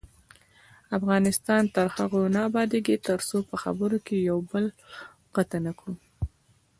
افغانستان 0.97 1.63
تر 1.75 1.85
هغو 1.95 2.21
نه 2.35 2.39
ابادیږي، 2.49 2.95
ترڅو 3.07 3.37
په 3.49 3.55
خبرو 3.63 3.97
کې 4.05 4.15
یو 4.29 4.37
بل 4.51 4.65
قطع 5.35 5.59
نکړو. 5.67 5.93